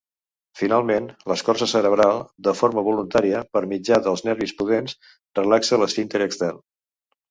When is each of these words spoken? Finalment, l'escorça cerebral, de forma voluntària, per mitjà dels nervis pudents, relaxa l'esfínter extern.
Finalment, 0.61 1.09
l'escorça 1.31 1.67
cerebral, 1.75 2.23
de 2.49 2.55
forma 2.63 2.85
voluntària, 2.89 3.45
per 3.59 3.65
mitjà 3.77 4.03
dels 4.09 4.27
nervis 4.33 4.59
pudents, 4.65 5.01
relaxa 5.45 5.85
l'esfínter 5.85 6.29
extern. 6.33 6.65